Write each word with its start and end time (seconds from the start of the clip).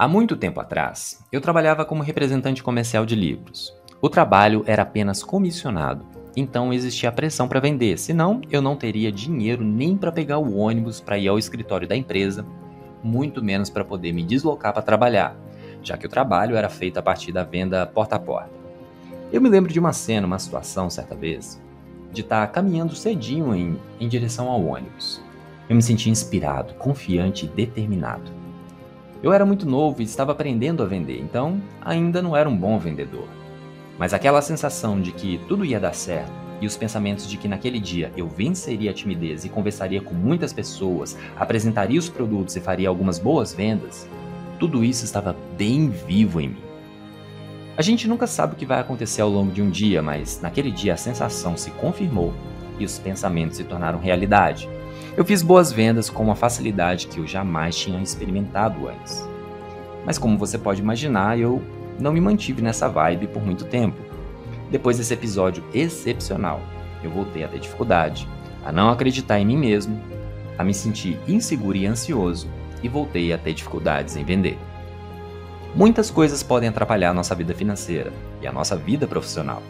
Há 0.00 0.06
muito 0.06 0.36
tempo 0.36 0.60
atrás, 0.60 1.24
eu 1.32 1.40
trabalhava 1.40 1.84
como 1.84 2.04
representante 2.04 2.62
comercial 2.62 3.04
de 3.04 3.16
livros. 3.16 3.74
O 4.00 4.08
trabalho 4.08 4.62
era 4.64 4.82
apenas 4.82 5.24
comissionado, 5.24 6.06
então 6.36 6.72
existia 6.72 7.10
pressão 7.10 7.48
para 7.48 7.58
vender, 7.58 7.98
senão 7.98 8.40
eu 8.48 8.62
não 8.62 8.76
teria 8.76 9.10
dinheiro 9.10 9.64
nem 9.64 9.96
para 9.96 10.12
pegar 10.12 10.38
o 10.38 10.56
ônibus 10.56 11.00
para 11.00 11.18
ir 11.18 11.26
ao 11.26 11.36
escritório 11.36 11.88
da 11.88 11.96
empresa, 11.96 12.46
muito 13.02 13.42
menos 13.42 13.68
para 13.70 13.84
poder 13.84 14.12
me 14.12 14.22
deslocar 14.22 14.72
para 14.72 14.82
trabalhar, 14.82 15.36
já 15.82 15.96
que 15.96 16.06
o 16.06 16.08
trabalho 16.08 16.54
era 16.54 16.68
feito 16.68 16.98
a 16.98 17.02
partir 17.02 17.32
da 17.32 17.42
venda 17.42 17.84
porta 17.84 18.14
a 18.14 18.20
porta. 18.20 18.52
Eu 19.32 19.40
me 19.40 19.48
lembro 19.48 19.72
de 19.72 19.80
uma 19.80 19.92
cena, 19.92 20.28
uma 20.28 20.38
situação 20.38 20.88
certa 20.88 21.16
vez, 21.16 21.60
de 22.12 22.20
estar 22.20 22.46
tá 22.46 22.52
caminhando 22.52 22.94
cedinho 22.94 23.52
em, 23.52 23.76
em 23.98 24.06
direção 24.06 24.48
ao 24.48 24.64
ônibus. 24.64 25.20
Eu 25.68 25.74
me 25.74 25.82
senti 25.82 26.08
inspirado, 26.08 26.74
confiante 26.74 27.46
e 27.46 27.48
determinado. 27.48 28.37
Eu 29.22 29.32
era 29.32 29.44
muito 29.44 29.66
novo 29.66 30.00
e 30.00 30.04
estava 30.04 30.32
aprendendo 30.32 30.82
a 30.82 30.86
vender, 30.86 31.20
então 31.20 31.60
ainda 31.80 32.22
não 32.22 32.36
era 32.36 32.48
um 32.48 32.56
bom 32.56 32.78
vendedor. 32.78 33.26
Mas 33.98 34.14
aquela 34.14 34.40
sensação 34.40 35.00
de 35.00 35.10
que 35.10 35.40
tudo 35.48 35.64
ia 35.64 35.80
dar 35.80 35.94
certo 35.94 36.30
e 36.60 36.66
os 36.66 36.76
pensamentos 36.76 37.28
de 37.28 37.36
que 37.36 37.48
naquele 37.48 37.80
dia 37.80 38.12
eu 38.16 38.28
venceria 38.28 38.92
a 38.92 38.94
timidez 38.94 39.44
e 39.44 39.48
conversaria 39.48 40.00
com 40.00 40.14
muitas 40.14 40.52
pessoas, 40.52 41.18
apresentaria 41.36 41.98
os 41.98 42.08
produtos 42.08 42.54
e 42.54 42.60
faria 42.60 42.88
algumas 42.88 43.18
boas 43.18 43.52
vendas, 43.52 44.08
tudo 44.58 44.84
isso 44.84 45.04
estava 45.04 45.36
bem 45.56 45.88
vivo 45.88 46.40
em 46.40 46.48
mim. 46.48 46.62
A 47.76 47.82
gente 47.82 48.08
nunca 48.08 48.26
sabe 48.26 48.54
o 48.54 48.56
que 48.56 48.66
vai 48.66 48.80
acontecer 48.80 49.22
ao 49.22 49.28
longo 49.28 49.52
de 49.52 49.62
um 49.62 49.70
dia, 49.70 50.02
mas 50.02 50.40
naquele 50.40 50.70
dia 50.70 50.94
a 50.94 50.96
sensação 50.96 51.56
se 51.56 51.70
confirmou 51.72 52.32
e 52.78 52.84
os 52.84 52.98
pensamentos 52.98 53.56
se 53.56 53.64
tornaram 53.64 53.98
realidade. 53.98 54.68
Eu 55.18 55.24
fiz 55.24 55.42
boas 55.42 55.72
vendas 55.72 56.08
com 56.08 56.22
uma 56.22 56.36
facilidade 56.36 57.08
que 57.08 57.18
eu 57.18 57.26
jamais 57.26 57.76
tinha 57.76 58.00
experimentado 58.00 58.88
antes. 58.88 59.28
Mas 60.06 60.16
como 60.16 60.38
você 60.38 60.56
pode 60.56 60.80
imaginar, 60.80 61.36
eu 61.36 61.60
não 61.98 62.12
me 62.12 62.20
mantive 62.20 62.62
nessa 62.62 62.88
vibe 62.88 63.26
por 63.26 63.44
muito 63.44 63.64
tempo. 63.64 64.00
Depois 64.70 64.96
desse 64.96 65.12
episódio 65.12 65.64
excepcional, 65.74 66.60
eu 67.02 67.10
voltei 67.10 67.42
a 67.42 67.48
ter 67.48 67.58
dificuldade, 67.58 68.28
a 68.64 68.70
não 68.70 68.90
acreditar 68.90 69.40
em 69.40 69.44
mim 69.44 69.56
mesmo, 69.56 70.00
a 70.56 70.62
me 70.62 70.72
sentir 70.72 71.18
inseguro 71.26 71.76
e 71.76 71.84
ansioso 71.84 72.48
e 72.80 72.88
voltei 72.88 73.32
a 73.32 73.38
ter 73.38 73.54
dificuldades 73.54 74.14
em 74.14 74.22
vender. 74.22 74.56
Muitas 75.74 76.12
coisas 76.12 76.44
podem 76.44 76.68
atrapalhar 76.68 77.10
a 77.10 77.14
nossa 77.14 77.34
vida 77.34 77.52
financeira 77.52 78.12
e 78.40 78.46
a 78.46 78.52
nossa 78.52 78.76
vida 78.76 79.04
profissional. 79.04 79.64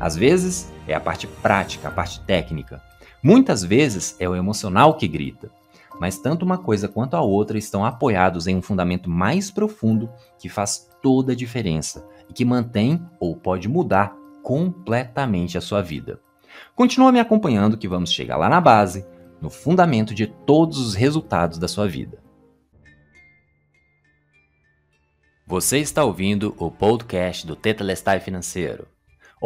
Às 0.00 0.16
vezes 0.16 0.72
é 0.88 0.94
a 0.94 1.00
parte 1.00 1.26
prática, 1.26 1.88
a 1.88 1.90
parte 1.90 2.18
técnica, 2.20 2.80
Muitas 3.22 3.64
vezes 3.64 4.16
é 4.20 4.28
o 4.28 4.36
emocional 4.36 4.94
que 4.94 5.08
grita, 5.08 5.50
mas 5.98 6.18
tanto 6.18 6.44
uma 6.44 6.58
coisa 6.58 6.88
quanto 6.88 7.14
a 7.14 7.20
outra 7.20 7.58
estão 7.58 7.84
apoiados 7.84 8.46
em 8.46 8.56
um 8.56 8.62
fundamento 8.62 9.08
mais 9.08 9.50
profundo 9.50 10.10
que 10.38 10.48
faz 10.48 10.88
toda 11.02 11.32
a 11.32 11.36
diferença 11.36 12.06
e 12.28 12.32
que 12.32 12.44
mantém 12.44 13.04
ou 13.18 13.36
pode 13.36 13.68
mudar 13.68 14.14
completamente 14.42 15.56
a 15.56 15.60
sua 15.60 15.82
vida. 15.82 16.20
Continua 16.74 17.12
me 17.12 17.20
acompanhando 17.20 17.76
que 17.76 17.88
vamos 17.88 18.10
chegar 18.10 18.36
lá 18.36 18.48
na 18.48 18.60
base, 18.60 19.06
no 19.40 19.50
fundamento 19.50 20.14
de 20.14 20.26
todos 20.26 20.78
os 20.78 20.94
resultados 20.94 21.58
da 21.58 21.68
sua 21.68 21.88
vida. 21.88 22.22
Você 25.46 25.78
está 25.78 26.04
ouvindo 26.04 26.54
o 26.58 26.70
podcast 26.70 27.46
do 27.46 27.54
Tetelestai 27.54 28.20
Financeiro. 28.20 28.88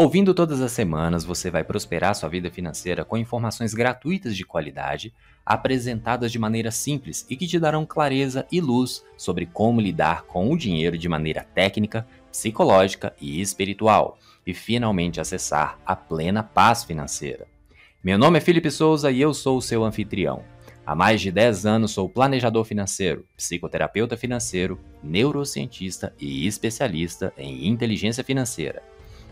Ouvindo 0.03 0.33
todas 0.33 0.63
as 0.63 0.73
semanas, 0.73 1.27
você 1.27 1.51
vai 1.51 1.63
prosperar 1.63 2.15
sua 2.15 2.27
vida 2.27 2.51
financeira 2.51 3.05
com 3.05 3.19
informações 3.19 3.75
gratuitas 3.75 4.35
de 4.35 4.47
qualidade, 4.47 5.13
apresentadas 5.45 6.33
de 6.33 6.39
maneira 6.39 6.71
simples 6.71 7.27
e 7.29 7.37
que 7.37 7.47
te 7.47 7.61
darão 7.61 7.85
clareza 7.85 8.47
e 8.51 8.63
luz 8.63 9.05
sobre 9.15 9.45
como 9.45 9.79
lidar 9.79 10.23
com 10.23 10.51
o 10.51 10.57
dinheiro 10.57 10.97
de 10.97 11.07
maneira 11.07 11.47
técnica, 11.55 12.07
psicológica 12.31 13.15
e 13.21 13.43
espiritual, 13.43 14.19
e 14.47 14.55
finalmente 14.55 15.21
acessar 15.21 15.79
a 15.85 15.95
plena 15.95 16.43
paz 16.43 16.83
financeira. 16.83 17.47
Meu 18.03 18.17
nome 18.17 18.39
é 18.39 18.41
Felipe 18.41 18.71
Souza 18.71 19.11
e 19.11 19.21
eu 19.21 19.35
sou 19.35 19.59
o 19.59 19.63
seu 19.63 19.85
anfitrião. 19.85 20.43
Há 20.87 20.95
mais 20.95 21.21
de 21.21 21.31
10 21.31 21.67
anos 21.67 21.91
sou 21.91 22.09
planejador 22.09 22.65
financeiro, 22.65 23.27
psicoterapeuta 23.37 24.17
financeiro, 24.17 24.81
neurocientista 25.03 26.15
e 26.19 26.47
especialista 26.47 27.35
em 27.37 27.69
inteligência 27.69 28.25
financeira 28.25 28.90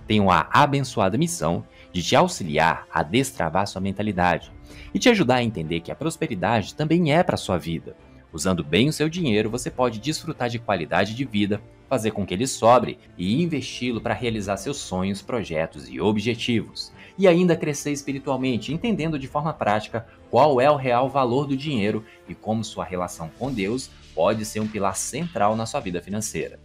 tenho 0.09 0.31
a 0.31 0.49
abençoada 0.51 1.19
missão 1.19 1.65
de 1.93 2.03
te 2.03 2.17
auxiliar 2.17 2.87
a 2.91 3.03
destravar 3.03 3.67
sua 3.67 3.81
mentalidade 3.81 4.51
e 4.93 4.99
te 4.99 5.11
ajudar 5.11 5.37
a 5.37 5.45
entender 5.45 5.81
que 5.81 5.93
a 5.93 5.95
prosperidade 5.95 6.75
também 6.75 7.13
é 7.13 7.23
para 7.23 7.37
sua 7.37 7.59
vida. 7.59 7.95
Usando 8.33 8.65
bem 8.65 8.89
o 8.89 8.93
seu 8.93 9.09
dinheiro, 9.09 9.51
você 9.51 9.71
pode 9.71 10.01
desfrutar 10.01 10.49
de 10.49 10.59
qualidade 10.59 11.15
de 11.15 11.25
vida, 11.25 11.61
fazer 11.89 12.11
com 12.11 12.25
que 12.27 12.33
ele 12.33 12.47
sobre 12.47 12.99
e 13.17 13.43
investi-lo 13.43 14.01
para 14.01 14.15
realizar 14.15 14.57
seus 14.57 14.79
sonhos, 14.79 15.23
projetos 15.23 15.89
e 15.89 16.01
objetivos. 16.01 16.91
E 17.19 17.27
ainda 17.27 17.57
crescer 17.57 17.91
espiritualmente, 17.91 18.73
entendendo 18.73 19.19
de 19.19 19.27
forma 19.27 19.53
prática 19.53 20.07
qual 20.31 20.61
é 20.61 20.71
o 20.71 20.77
real 20.77 21.09
valor 21.09 21.47
do 21.47 21.57
dinheiro 21.57 22.05
e 22.29 22.35
como 22.35 22.65
sua 22.65 22.85
relação 22.85 23.31
com 23.39 23.53
Deus 23.53 23.91
pode 24.15 24.45
ser 24.45 24.61
um 24.61 24.69
pilar 24.69 24.97
central 24.97 25.57
na 25.57 25.67
sua 25.67 25.81
vida 25.81 26.01
financeira. 26.01 26.59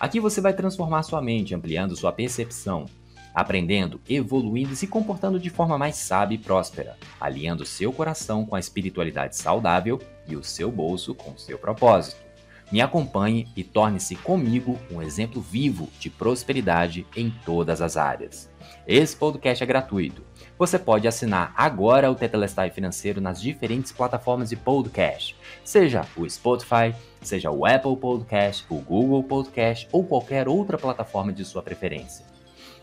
Aqui 0.00 0.20
você 0.20 0.40
vai 0.40 0.52
transformar 0.52 1.02
sua 1.02 1.20
mente, 1.20 1.54
ampliando 1.54 1.96
sua 1.96 2.12
percepção, 2.12 2.86
aprendendo, 3.34 4.00
evoluindo 4.08 4.72
e 4.72 4.76
se 4.76 4.86
comportando 4.86 5.40
de 5.40 5.50
forma 5.50 5.76
mais 5.76 5.96
sábia 5.96 6.36
e 6.36 6.38
próspera, 6.38 6.96
alinhando 7.20 7.66
seu 7.66 7.92
coração 7.92 8.46
com 8.46 8.54
a 8.54 8.60
espiritualidade 8.60 9.36
saudável 9.36 10.00
e 10.28 10.36
o 10.36 10.44
seu 10.44 10.70
bolso 10.70 11.14
com 11.14 11.36
seu 11.36 11.58
propósito. 11.58 12.27
Me 12.70 12.82
acompanhe 12.82 13.48
e 13.56 13.64
torne-se 13.64 14.14
comigo 14.16 14.78
um 14.90 15.00
exemplo 15.00 15.40
vivo 15.40 15.88
de 15.98 16.10
prosperidade 16.10 17.06
em 17.16 17.30
todas 17.44 17.80
as 17.80 17.96
áreas. 17.96 18.50
Esse 18.86 19.16
podcast 19.16 19.64
é 19.64 19.66
gratuito. 19.66 20.22
Você 20.58 20.78
pode 20.78 21.08
assinar 21.08 21.54
agora 21.56 22.10
o 22.10 22.14
Tetelestai 22.14 22.70
Financeiro 22.70 23.22
nas 23.22 23.40
diferentes 23.40 23.90
plataformas 23.90 24.50
de 24.50 24.56
podcast, 24.56 25.34
seja 25.64 26.04
o 26.14 26.28
Spotify, 26.28 26.94
seja 27.22 27.50
o 27.50 27.64
Apple 27.64 27.96
Podcast, 27.96 28.66
o 28.68 28.76
Google 28.76 29.22
Podcast 29.22 29.88
ou 29.90 30.04
qualquer 30.04 30.46
outra 30.46 30.76
plataforma 30.76 31.32
de 31.32 31.44
sua 31.46 31.62
preferência. 31.62 32.26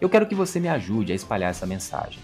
Eu 0.02 0.10
quero 0.10 0.26
que 0.26 0.34
você 0.34 0.60
me 0.60 0.68
ajude 0.68 1.12
a 1.12 1.16
espalhar 1.16 1.52
essa 1.52 1.68
mensagem. 1.68 2.20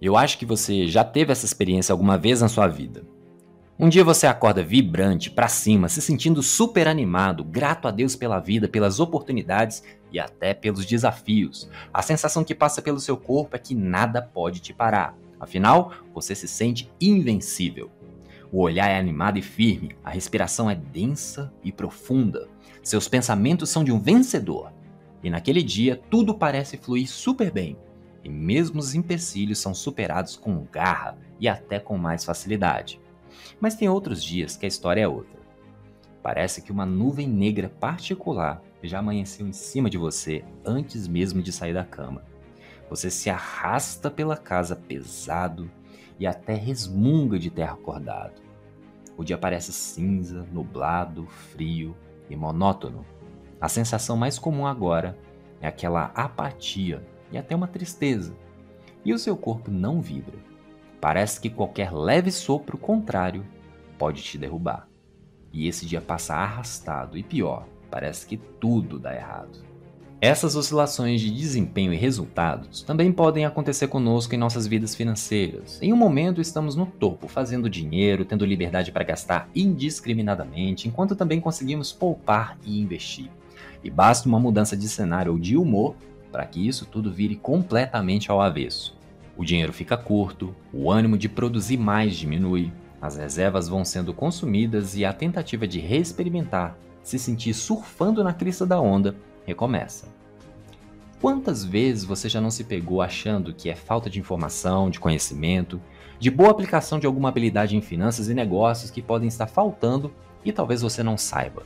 Eu 0.00 0.16
acho 0.16 0.38
que 0.38 0.46
você 0.46 0.86
já 0.86 1.02
teve 1.04 1.32
essa 1.32 1.44
experiência 1.44 1.92
alguma 1.92 2.16
vez 2.16 2.40
na 2.40 2.48
sua 2.48 2.68
vida. 2.68 3.17
Um 3.80 3.88
dia 3.88 4.02
você 4.02 4.26
acorda 4.26 4.60
vibrante, 4.60 5.30
para 5.30 5.46
cima, 5.46 5.88
se 5.88 6.02
sentindo 6.02 6.42
super 6.42 6.88
animado, 6.88 7.44
grato 7.44 7.86
a 7.86 7.92
Deus 7.92 8.16
pela 8.16 8.40
vida, 8.40 8.66
pelas 8.66 8.98
oportunidades 8.98 9.84
e 10.10 10.18
até 10.18 10.52
pelos 10.52 10.84
desafios. 10.84 11.70
A 11.94 12.02
sensação 12.02 12.42
que 12.42 12.56
passa 12.56 12.82
pelo 12.82 12.98
seu 12.98 13.16
corpo 13.16 13.54
é 13.54 13.58
que 13.58 13.76
nada 13.76 14.20
pode 14.20 14.58
te 14.58 14.74
parar. 14.74 15.16
Afinal, 15.38 15.92
você 16.12 16.34
se 16.34 16.48
sente 16.48 16.90
invencível. 17.00 17.88
O 18.50 18.62
olhar 18.62 18.88
é 18.88 18.98
animado 18.98 19.38
e 19.38 19.42
firme, 19.42 19.94
a 20.02 20.10
respiração 20.10 20.68
é 20.68 20.74
densa 20.74 21.52
e 21.62 21.70
profunda. 21.70 22.48
Seus 22.82 23.06
pensamentos 23.06 23.70
são 23.70 23.84
de 23.84 23.92
um 23.92 24.00
vencedor. 24.00 24.72
E 25.22 25.30
naquele 25.30 25.62
dia 25.62 26.00
tudo 26.10 26.34
parece 26.34 26.76
fluir 26.76 27.06
super 27.06 27.52
bem 27.52 27.76
e 28.24 28.28
mesmo 28.28 28.80
os 28.80 28.94
empecilhos 28.94 29.58
são 29.58 29.72
superados 29.72 30.36
com 30.36 30.66
garra 30.70 31.16
e 31.40 31.48
até 31.48 31.78
com 31.78 31.96
mais 31.96 32.24
facilidade. 32.24 33.00
Mas 33.60 33.74
tem 33.74 33.88
outros 33.88 34.22
dias 34.22 34.56
que 34.56 34.66
a 34.66 34.68
história 34.68 35.02
é 35.02 35.08
outra. 35.08 35.38
Parece 36.22 36.62
que 36.62 36.72
uma 36.72 36.84
nuvem 36.84 37.28
negra 37.28 37.68
particular 37.68 38.62
já 38.82 38.98
amanheceu 38.98 39.46
em 39.46 39.52
cima 39.52 39.88
de 39.88 39.98
você 39.98 40.44
antes 40.64 41.08
mesmo 41.08 41.42
de 41.42 41.52
sair 41.52 41.74
da 41.74 41.84
cama. 41.84 42.22
Você 42.90 43.10
se 43.10 43.28
arrasta 43.28 44.10
pela 44.10 44.36
casa 44.36 44.74
pesado 44.74 45.70
e 46.18 46.26
até 46.26 46.54
resmunga 46.54 47.38
de 47.38 47.50
ter 47.50 47.62
acordado. 47.62 48.40
O 49.16 49.24
dia 49.24 49.36
parece 49.36 49.72
cinza, 49.72 50.46
nublado, 50.52 51.26
frio 51.26 51.96
e 52.30 52.36
monótono. 52.36 53.04
A 53.60 53.68
sensação 53.68 54.16
mais 54.16 54.38
comum 54.38 54.66
agora 54.66 55.18
é 55.60 55.66
aquela 55.66 56.12
apatia 56.14 57.06
e 57.30 57.36
até 57.36 57.54
uma 57.54 57.66
tristeza. 57.66 58.34
E 59.04 59.12
o 59.12 59.18
seu 59.18 59.36
corpo 59.36 59.70
não 59.70 60.00
vibra. 60.00 60.47
Parece 61.00 61.40
que 61.40 61.50
qualquer 61.50 61.92
leve 61.92 62.30
sopro 62.30 62.76
contrário 62.76 63.44
pode 63.96 64.22
te 64.22 64.36
derrubar. 64.36 64.88
E 65.52 65.66
esse 65.66 65.86
dia 65.86 66.00
passa 66.00 66.34
arrastado 66.34 67.16
e 67.16 67.22
pior, 67.22 67.66
parece 67.90 68.26
que 68.26 68.36
tudo 68.36 68.98
dá 68.98 69.14
errado. 69.14 69.68
Essas 70.20 70.56
oscilações 70.56 71.20
de 71.20 71.30
desempenho 71.30 71.92
e 71.92 71.96
resultados 71.96 72.82
também 72.82 73.12
podem 73.12 73.44
acontecer 73.44 73.86
conosco 73.86 74.34
em 74.34 74.38
nossas 74.38 74.66
vidas 74.66 74.92
financeiras. 74.92 75.80
Em 75.80 75.92
um 75.92 75.96
momento 75.96 76.40
estamos 76.40 76.74
no 76.74 76.86
topo, 76.86 77.28
fazendo 77.28 77.70
dinheiro, 77.70 78.24
tendo 78.24 78.44
liberdade 78.44 78.90
para 78.90 79.04
gastar 79.04 79.48
indiscriminadamente, 79.54 80.88
enquanto 80.88 81.14
também 81.14 81.40
conseguimos 81.40 81.92
poupar 81.92 82.58
e 82.64 82.80
investir. 82.80 83.30
E 83.82 83.88
basta 83.88 84.28
uma 84.28 84.40
mudança 84.40 84.76
de 84.76 84.88
cenário 84.88 85.30
ou 85.30 85.38
de 85.38 85.56
humor 85.56 85.94
para 86.32 86.44
que 86.44 86.66
isso 86.66 86.84
tudo 86.84 87.12
vire 87.12 87.36
completamente 87.36 88.28
ao 88.28 88.40
avesso. 88.40 88.97
O 89.38 89.44
dinheiro 89.44 89.72
fica 89.72 89.96
curto, 89.96 90.52
o 90.72 90.90
ânimo 90.90 91.16
de 91.16 91.28
produzir 91.28 91.76
mais 91.76 92.16
diminui, 92.16 92.72
as 93.00 93.16
reservas 93.16 93.68
vão 93.68 93.84
sendo 93.84 94.12
consumidas 94.12 94.96
e 94.96 95.04
a 95.04 95.12
tentativa 95.12 95.64
de 95.64 95.78
reexperimentar, 95.78 96.76
se 97.04 97.20
sentir 97.20 97.54
surfando 97.54 98.24
na 98.24 98.32
crista 98.32 98.66
da 98.66 98.80
onda, 98.80 99.14
recomeça. 99.46 100.08
Quantas 101.20 101.64
vezes 101.64 102.02
você 102.02 102.28
já 102.28 102.40
não 102.40 102.50
se 102.50 102.64
pegou 102.64 103.00
achando 103.00 103.54
que 103.54 103.70
é 103.70 103.76
falta 103.76 104.10
de 104.10 104.18
informação, 104.18 104.90
de 104.90 104.98
conhecimento, 104.98 105.80
de 106.18 106.32
boa 106.32 106.50
aplicação 106.50 106.98
de 106.98 107.06
alguma 107.06 107.28
habilidade 107.28 107.76
em 107.76 107.80
finanças 107.80 108.28
e 108.28 108.34
negócios 108.34 108.90
que 108.90 109.00
podem 109.00 109.28
estar 109.28 109.46
faltando 109.46 110.12
e 110.44 110.52
talvez 110.52 110.82
você 110.82 111.00
não 111.00 111.16
saiba? 111.16 111.62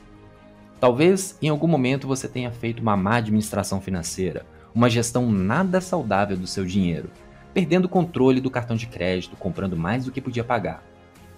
Talvez 0.79 1.39
em 1.41 1.49
algum 1.49 1.67
momento 1.67 2.07
você 2.07 2.27
tenha 2.27 2.51
feito 2.51 2.81
uma 2.81 2.95
má 2.95 3.15
administração 3.15 3.81
financeira, 3.81 4.45
uma 4.75 4.91
gestão 4.91 5.31
nada 5.31 5.81
saudável 5.81 6.37
do 6.37 6.45
seu 6.47 6.65
dinheiro, 6.65 7.09
perdendo 7.53 7.85
o 7.85 7.89
controle 7.89 8.41
do 8.41 8.49
cartão 8.49 8.75
de 8.75 8.87
crédito, 8.87 9.35
comprando 9.37 9.77
mais 9.77 10.05
do 10.05 10.11
que 10.11 10.21
podia 10.21 10.43
pagar. 10.43 10.83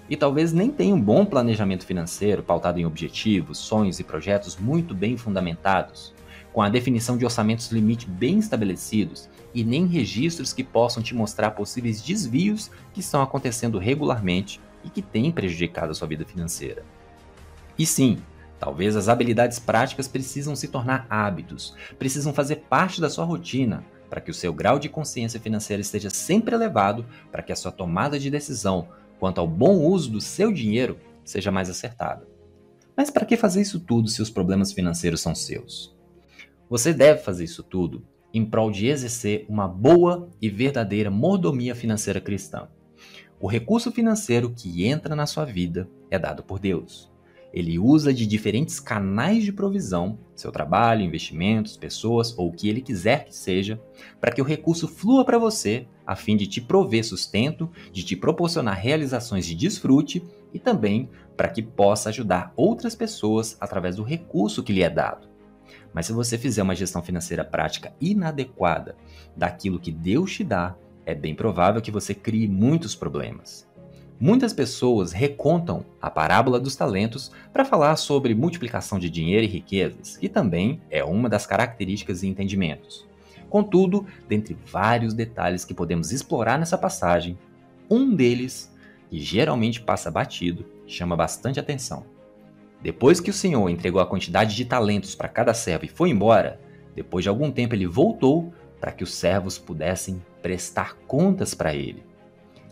E 0.09 0.15
talvez 0.15 0.53
nem 0.53 0.69
tenha 0.69 0.93
um 0.93 1.01
bom 1.01 1.25
planejamento 1.25 1.85
financeiro 1.85 2.43
pautado 2.43 2.79
em 2.79 2.85
objetivos, 2.85 3.57
sonhos 3.57 3.99
e 3.99 4.03
projetos 4.03 4.55
muito 4.55 4.93
bem 4.93 5.17
fundamentados, 5.17 6.13
com 6.53 6.61
a 6.61 6.69
definição 6.69 7.17
de 7.17 7.25
orçamentos 7.25 7.71
limite 7.71 8.07
bem 8.07 8.37
estabelecidos 8.37 9.27
e 9.53 9.63
nem 9.63 9.87
registros 9.87 10.53
que 10.53 10.63
possam 10.63 11.01
te 11.01 11.15
mostrar 11.15 11.51
possíveis 11.51 12.01
desvios 12.01 12.69
que 12.93 12.99
estão 12.99 13.21
acontecendo 13.21 13.79
regularmente 13.79 14.61
e 14.83 14.89
que 14.89 15.01
têm 15.01 15.31
prejudicado 15.31 15.91
a 15.91 15.95
sua 15.95 16.07
vida 16.07 16.23
financeira. 16.23 16.83
E 17.77 17.85
sim, 17.85 18.19
talvez 18.59 18.95
as 18.95 19.09
habilidades 19.09 19.59
práticas 19.59 20.07
precisam 20.07 20.55
se 20.55 20.67
tornar 20.67 21.07
hábitos, 21.09 21.75
precisam 21.97 22.33
fazer 22.33 22.57
parte 22.69 23.01
da 23.01 23.09
sua 23.09 23.25
rotina, 23.25 23.83
para 24.09 24.21
que 24.21 24.31
o 24.31 24.33
seu 24.33 24.53
grau 24.53 24.79
de 24.79 24.89
consciência 24.89 25.39
financeira 25.39 25.81
esteja 25.81 26.09
sempre 26.09 26.55
elevado, 26.55 27.05
para 27.31 27.43
que 27.43 27.51
a 27.51 27.55
sua 27.55 27.71
tomada 27.71 28.19
de 28.19 28.29
decisão 28.29 28.87
quanto 29.19 29.39
ao 29.39 29.47
bom 29.47 29.79
uso 29.79 30.11
do 30.11 30.21
seu 30.21 30.51
dinheiro 30.51 30.97
seja 31.23 31.51
mais 31.51 31.69
acertada. 31.69 32.27
Mas 32.95 33.09
para 33.09 33.25
que 33.25 33.35
fazer 33.35 33.61
isso 33.61 33.79
tudo 33.79 34.07
se 34.07 34.21
os 34.21 34.29
problemas 34.29 34.71
financeiros 34.71 35.21
são 35.21 35.35
seus? 35.35 35.95
Você 36.69 36.93
deve 36.93 37.21
fazer 37.21 37.43
isso 37.43 37.63
tudo 37.63 38.05
em 38.33 38.45
prol 38.45 38.69
de 38.69 38.87
exercer 38.87 39.45
uma 39.47 39.67
boa 39.67 40.29
e 40.41 40.49
verdadeira 40.49 41.09
mordomia 41.09 41.73
financeira 41.73 42.19
cristã. 42.19 42.67
O 43.39 43.47
recurso 43.47 43.91
financeiro 43.91 44.49
que 44.49 44.85
entra 44.85 45.15
na 45.15 45.25
sua 45.25 45.45
vida 45.45 45.89
é 46.09 46.19
dado 46.19 46.43
por 46.43 46.59
Deus. 46.59 47.14
Ele 47.55 47.79
usa 47.79 48.13
de 48.13 48.27
diferentes 48.27 48.81
canais 48.81 49.41
de 49.41 49.53
provisão, 49.53 50.19
seu 50.35 50.51
trabalho, 50.51 51.01
investimentos, 51.01 51.77
pessoas 51.77 52.37
ou 52.37 52.49
o 52.49 52.51
que 52.51 52.67
ele 52.67 52.81
quiser 52.81 53.23
que 53.23 53.33
seja, 53.33 53.81
para 54.19 54.33
que 54.33 54.41
o 54.41 54.45
recurso 54.45 54.89
flua 54.89 55.23
para 55.23 55.39
você, 55.39 55.87
a 56.05 56.17
fim 56.17 56.35
de 56.35 56.47
te 56.47 56.59
prover 56.59 57.05
sustento, 57.05 57.71
de 57.93 58.03
te 58.03 58.13
proporcionar 58.13 58.77
realizações 58.77 59.45
de 59.45 59.55
desfrute 59.55 60.21
e 60.53 60.59
também 60.59 61.09
para 61.37 61.47
que 61.47 61.61
possa 61.61 62.09
ajudar 62.09 62.51
outras 62.57 62.93
pessoas 62.93 63.55
através 63.61 63.95
do 63.95 64.03
recurso 64.03 64.61
que 64.61 64.73
lhe 64.73 64.83
é 64.83 64.89
dado. 64.89 65.29
Mas 65.93 66.07
se 66.07 66.11
você 66.11 66.37
fizer 66.37 66.61
uma 66.61 66.75
gestão 66.75 67.01
financeira 67.01 67.45
prática 67.45 67.93
inadequada 68.01 68.97
daquilo 69.33 69.79
que 69.79 69.93
Deus 69.93 70.33
te 70.33 70.43
dá, 70.43 70.75
é 71.05 71.15
bem 71.15 71.33
provável 71.33 71.81
que 71.81 71.91
você 71.91 72.13
crie 72.13 72.49
muitos 72.49 72.95
problemas. 72.95 73.65
Muitas 74.19 74.53
pessoas 74.53 75.11
recontam 75.11 75.85
a 76.01 76.09
parábola 76.09 76.57
dos 76.57 76.75
talentos 76.75 77.31
para 77.51 77.65
falar 77.65 77.97
sobre 77.97 78.33
multiplicação 78.33 78.97
de 78.97 79.09
dinheiro 79.09 79.43
e 79.43 79.49
riquezas, 79.49 80.15
que 80.15 80.29
também 80.29 80.81
é 80.89 81.03
uma 81.03 81.27
das 81.27 81.45
características 81.45 82.23
e 82.23 82.27
entendimentos. 82.27 83.05
Contudo, 83.49 84.05
dentre 84.27 84.57
vários 84.65 85.13
detalhes 85.13 85.65
que 85.65 85.73
podemos 85.73 86.13
explorar 86.13 86.57
nessa 86.57 86.77
passagem, 86.77 87.37
um 87.89 88.15
deles, 88.15 88.73
que 89.09 89.19
geralmente 89.19 89.81
passa 89.81 90.09
batido, 90.09 90.65
chama 90.87 91.15
bastante 91.15 91.59
atenção. 91.59 92.05
Depois 92.81 93.19
que 93.19 93.29
o 93.29 93.33
Senhor 93.33 93.67
entregou 93.69 93.99
a 93.99 94.05
quantidade 94.05 94.55
de 94.55 94.63
talentos 94.63 95.13
para 95.13 95.27
cada 95.27 95.53
servo 95.53 95.85
e 95.85 95.89
foi 95.89 96.09
embora, 96.09 96.59
depois 96.95 97.23
de 97.23 97.29
algum 97.29 97.51
tempo 97.51 97.75
ele 97.75 97.85
voltou 97.85 98.53
para 98.79 98.93
que 98.93 99.03
os 99.03 99.13
servos 99.13 99.57
pudessem 99.57 100.23
prestar 100.41 100.95
contas 101.05 101.53
para 101.53 101.75
ele. 101.75 102.14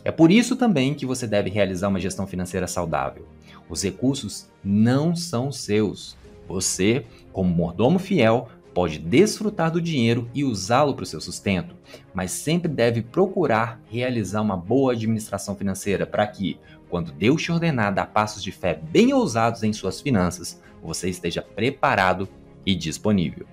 É 0.03 0.11
por 0.11 0.31
isso 0.31 0.55
também 0.55 0.94
que 0.94 1.05
você 1.05 1.25
deve 1.25 1.50
realizar 1.50 1.88
uma 1.88 2.00
gestão 2.00 2.27
financeira 2.27 2.67
saudável. 2.67 3.25
Os 3.69 3.83
recursos 3.83 4.50
não 4.63 5.15
são 5.15 5.51
seus. 5.51 6.17
Você, 6.47 7.05
como 7.31 7.53
mordomo 7.53 7.97
fiel, 8.00 8.50
pode 8.73 9.00
desfrutar 9.00 9.71
do 9.71 9.81
dinheiro 9.81 10.29
e 10.33 10.44
usá-lo 10.44 10.95
para 10.95 11.03
o 11.03 11.05
seu 11.05 11.21
sustento, 11.21 11.75
mas 12.13 12.31
sempre 12.31 12.67
deve 12.67 13.01
procurar 13.01 13.79
realizar 13.89 14.41
uma 14.41 14.57
boa 14.57 14.94
administração 14.94 15.55
financeira 15.55 16.05
para 16.05 16.25
que, 16.27 16.59
quando 16.89 17.11
Deus 17.11 17.41
te 17.41 17.51
ordenar 17.51 17.94
dar 17.94 18.07
passos 18.07 18.44
de 18.44 18.51
fé 18.51 18.79
bem 18.91 19.13
ousados 19.13 19.63
em 19.63 19.71
suas 19.71 20.01
finanças, 20.01 20.61
você 20.81 21.09
esteja 21.09 21.41
preparado 21.41 22.27
e 22.65 22.75
disponível. 22.75 23.45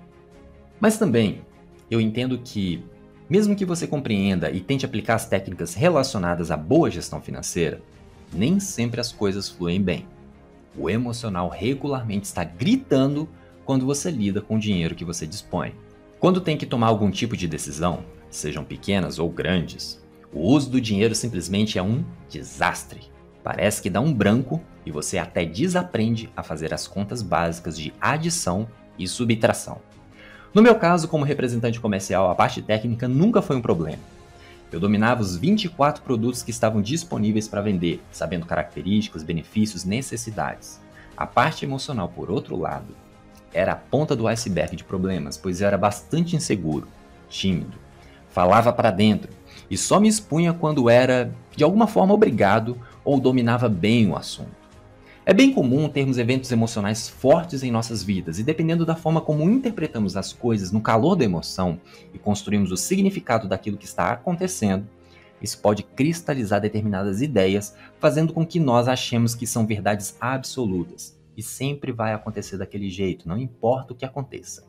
Mas 0.79 0.97
também, 0.97 1.41
eu 1.89 2.01
entendo 2.01 2.39
que, 2.39 2.83
mesmo 3.31 3.55
que 3.55 3.63
você 3.63 3.87
compreenda 3.87 4.51
e 4.51 4.59
tente 4.59 4.85
aplicar 4.85 5.15
as 5.15 5.25
técnicas 5.25 5.73
relacionadas 5.73 6.51
à 6.51 6.57
boa 6.57 6.91
gestão 6.91 7.21
financeira, 7.21 7.81
nem 8.33 8.59
sempre 8.59 8.99
as 8.99 9.13
coisas 9.13 9.47
fluem 9.47 9.81
bem. 9.81 10.05
O 10.77 10.89
emocional 10.89 11.47
regularmente 11.47 12.25
está 12.25 12.43
gritando 12.43 13.29
quando 13.63 13.85
você 13.85 14.11
lida 14.11 14.41
com 14.41 14.57
o 14.57 14.59
dinheiro 14.59 14.95
que 14.95 15.05
você 15.05 15.25
dispõe. 15.25 15.73
Quando 16.19 16.41
tem 16.41 16.57
que 16.57 16.65
tomar 16.65 16.87
algum 16.87 17.09
tipo 17.09 17.37
de 17.37 17.47
decisão, 17.47 18.03
sejam 18.29 18.65
pequenas 18.65 19.17
ou 19.17 19.29
grandes, 19.29 20.03
o 20.33 20.41
uso 20.41 20.69
do 20.69 20.81
dinheiro 20.81 21.15
simplesmente 21.15 21.79
é 21.79 21.81
um 21.81 22.03
desastre. 22.27 22.99
Parece 23.41 23.81
que 23.81 23.89
dá 23.89 24.01
um 24.01 24.13
branco 24.13 24.61
e 24.85 24.91
você 24.91 25.17
até 25.17 25.45
desaprende 25.45 26.29
a 26.35 26.43
fazer 26.43 26.73
as 26.73 26.85
contas 26.85 27.21
básicas 27.21 27.77
de 27.77 27.93
adição 28.01 28.67
e 28.99 29.07
subtração. 29.07 29.79
No 30.53 30.61
meu 30.61 30.75
caso, 30.75 31.07
como 31.07 31.23
representante 31.23 31.79
comercial, 31.79 32.29
a 32.29 32.35
parte 32.35 32.61
técnica 32.61 33.07
nunca 33.07 33.41
foi 33.41 33.55
um 33.55 33.61
problema. 33.61 34.01
Eu 34.69 34.79
dominava 34.79 35.21
os 35.21 35.37
24 35.37 36.03
produtos 36.03 36.43
que 36.43 36.51
estavam 36.51 36.81
disponíveis 36.81 37.47
para 37.47 37.61
vender, 37.61 38.01
sabendo 38.11 38.45
características, 38.45 39.23
benefícios, 39.23 39.85
necessidades. 39.85 40.79
A 41.15 41.25
parte 41.25 41.63
emocional, 41.63 42.09
por 42.09 42.29
outro 42.29 42.57
lado, 42.57 42.95
era 43.53 43.73
a 43.73 43.77
ponta 43.77 44.15
do 44.15 44.27
iceberg 44.27 44.75
de 44.75 44.83
problemas, 44.83 45.37
pois 45.37 45.61
eu 45.61 45.67
era 45.67 45.77
bastante 45.77 46.35
inseguro, 46.35 46.87
tímido, 47.29 47.77
falava 48.29 48.73
para 48.73 48.91
dentro 48.91 49.29
e 49.69 49.77
só 49.77 50.01
me 50.01 50.09
expunha 50.09 50.51
quando 50.51 50.89
era, 50.89 51.33
de 51.55 51.63
alguma 51.63 51.87
forma, 51.87 52.13
obrigado 52.13 52.77
ou 53.05 53.21
dominava 53.21 53.69
bem 53.69 54.09
o 54.09 54.17
assunto. 54.17 54.60
É 55.23 55.35
bem 55.35 55.53
comum 55.53 55.87
termos 55.87 56.17
eventos 56.17 56.51
emocionais 56.51 57.07
fortes 57.07 57.61
em 57.61 57.69
nossas 57.69 58.01
vidas 58.01 58.39
e, 58.39 58.43
dependendo 58.43 58.87
da 58.87 58.95
forma 58.95 59.21
como 59.21 59.43
interpretamos 59.43 60.17
as 60.17 60.33
coisas 60.33 60.71
no 60.71 60.81
calor 60.81 61.15
da 61.15 61.23
emoção 61.23 61.79
e 62.11 62.17
construímos 62.17 62.71
o 62.71 62.77
significado 62.77 63.47
daquilo 63.47 63.77
que 63.77 63.85
está 63.85 64.09
acontecendo, 64.11 64.87
isso 65.39 65.59
pode 65.59 65.83
cristalizar 65.83 66.59
determinadas 66.59 67.21
ideias, 67.21 67.75
fazendo 67.99 68.33
com 68.33 68.43
que 68.43 68.59
nós 68.59 68.87
achemos 68.87 69.35
que 69.35 69.45
são 69.45 69.65
verdades 69.65 70.17
absolutas. 70.19 71.15
E 71.37 71.43
sempre 71.43 71.91
vai 71.91 72.13
acontecer 72.13 72.57
daquele 72.57 72.89
jeito, 72.89 73.29
não 73.29 73.37
importa 73.37 73.93
o 73.93 73.95
que 73.95 74.05
aconteça. 74.05 74.63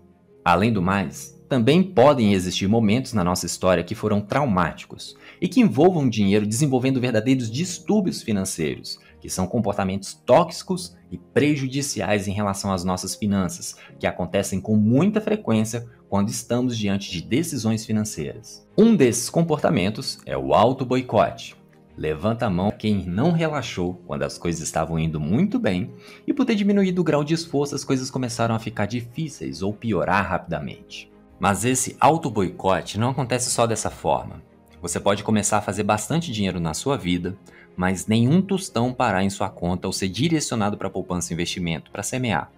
Além 0.45 0.73
do 0.73 0.83
mais, 0.83 1.41
também 1.49 1.83
podem 1.83 2.35
existir 2.35 2.67
momentos 2.67 3.13
na 3.13 3.23
nossa 3.23 3.47
história 3.47 3.85
que 3.85 3.95
foram 3.95 4.21
traumáticos 4.21 5.17
e 5.41 5.49
que 5.49 5.61
envolvam 5.61 6.09
dinheiro 6.09 6.47
desenvolvendo 6.47 7.01
verdadeiros 7.01 7.51
distúrbios 7.51 8.23
financeiros, 8.23 8.99
que 9.23 9.31
são 9.31 9.47
comportamentos 9.47 10.14
tóxicos 10.14 10.97
e 11.09 11.17
prejudiciais 11.17 12.26
em 12.26 12.33
relação 12.33 12.73
às 12.73 12.83
nossas 12.83 13.14
finanças, 13.14 13.76
que 13.97 14.07
acontecem 14.07 14.61
com 14.61 14.75
muita 14.75 15.21
frequência 15.21 15.88
quando 16.09 16.29
estamos 16.29 16.76
diante 16.76 17.12
de 17.12 17.23
decisões 17.23 17.87
financeiras. 17.87 18.67
Um 18.76 18.97
desses 18.97 19.31
comportamentos 19.31 20.19
é 20.26 20.37
o 20.37 20.52
auto-boicote. 20.52 21.55
Levanta 21.97 22.47
a 22.47 22.50
mão 22.50 22.73
quem 22.73 23.07
não 23.07 23.31
relaxou 23.31 24.02
quando 24.09 24.25
as 24.25 24.37
coisas 24.37 24.61
estavam 24.61 24.99
indo 24.99 25.21
muito 25.21 25.57
bem 25.57 25.95
e 26.26 26.33
por 26.33 26.45
ter 26.45 26.57
diminuído 26.57 27.00
o 27.00 27.05
grau 27.05 27.23
de 27.23 27.33
esforço 27.33 27.76
as 27.76 27.85
coisas 27.85 28.11
começaram 28.11 28.57
a 28.57 28.59
ficar 28.59 28.87
difíceis 28.87 29.62
ou 29.62 29.73
piorar 29.73 30.29
rapidamente. 30.29 31.12
Mas 31.38 31.64
esse 31.64 31.97
auto-boicote 32.00 32.99
não 32.99 33.11
acontece 33.11 33.50
só 33.50 33.69
dessa 33.69 33.88
forma. 33.88 34.43
Você 34.83 34.99
pode 34.99 35.23
começar 35.23 35.59
a 35.59 35.62
fazer 35.62 35.85
bastante 35.85 36.33
dinheiro 36.33 36.59
na 36.59 36.75
sua 36.75 36.97
vida, 36.97 37.38
mas 37.76 38.07
nenhum 38.07 38.43
tostão 38.43 38.93
parar 38.93 39.25
em 39.25 39.31
sua 39.31 39.49
conta 39.49 39.87
ou 39.87 39.93
ser 39.93 40.09
direcionado 40.09 40.76
para 40.76 40.91
poupança 40.91 41.33
e 41.33 41.35
investimento, 41.35 41.91
para 41.91 42.02
semear. 42.02 42.50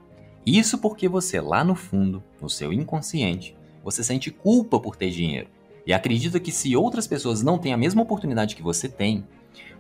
Isso 0.45 0.79
porque 0.79 1.09
você, 1.09 1.41
lá 1.41 1.65
no 1.65 1.75
fundo, 1.75 2.23
no 2.41 2.51
seu 2.51 2.73
inconsciente, 2.73 3.57
você 3.83 4.03
sente 4.05 4.31
culpa 4.31 4.79
por 4.79 4.97
ter 4.97 5.11
dinheiro 5.11 5.49
e 5.87 5.93
acredita 5.93 6.41
que 6.41 6.51
se 6.51 6.75
outras 6.77 7.07
pessoas 7.07 7.43
não 7.43 7.59
têm 7.59 7.73
a 7.73 7.77
mesma 7.77 8.03
oportunidade 8.03 8.57
que 8.57 8.63
você 8.63 8.89
tem, 8.89 9.25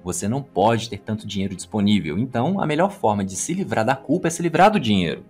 você 0.02 0.28
não 0.28 0.42
pode 0.42 0.90
ter 0.90 0.98
tanto 0.98 1.26
dinheiro 1.26 1.56
disponível. 1.56 2.18
Então, 2.18 2.60
a 2.60 2.66
melhor 2.66 2.90
forma 2.90 3.24
de 3.24 3.34
se 3.36 3.54
livrar 3.54 3.84
da 3.84 3.96
culpa 3.96 4.28
é 4.28 4.30
se 4.30 4.42
livrar 4.42 4.70
do 4.70 4.78
dinheiro. 4.78 5.24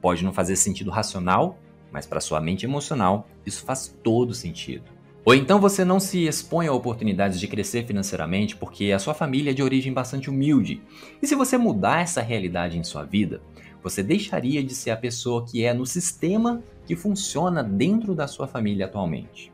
Pode 0.00 0.24
não 0.24 0.32
fazer 0.32 0.56
sentido 0.56 0.90
racional, 0.90 1.58
mas 1.92 2.06
para 2.06 2.20
sua 2.20 2.40
mente 2.40 2.64
emocional, 2.64 3.28
isso 3.44 3.64
faz 3.64 3.94
todo 4.02 4.32
sentido. 4.32 4.95
Ou 5.26 5.34
então 5.34 5.60
você 5.60 5.84
não 5.84 5.98
se 5.98 6.24
expõe 6.24 6.68
a 6.68 6.72
oportunidades 6.72 7.40
de 7.40 7.48
crescer 7.48 7.84
financeiramente 7.84 8.54
porque 8.54 8.92
a 8.92 8.98
sua 9.00 9.12
família 9.12 9.50
é 9.50 9.54
de 9.54 9.60
origem 9.60 9.92
bastante 9.92 10.30
humilde. 10.30 10.80
E 11.20 11.26
se 11.26 11.34
você 11.34 11.58
mudar 11.58 12.00
essa 12.00 12.22
realidade 12.22 12.78
em 12.78 12.84
sua 12.84 13.02
vida, 13.02 13.42
você 13.82 14.04
deixaria 14.04 14.62
de 14.62 14.72
ser 14.72 14.92
a 14.92 14.96
pessoa 14.96 15.44
que 15.44 15.64
é 15.64 15.74
no 15.74 15.84
sistema 15.84 16.62
que 16.86 16.94
funciona 16.94 17.60
dentro 17.60 18.14
da 18.14 18.28
sua 18.28 18.46
família 18.46 18.86
atualmente. 18.86 19.52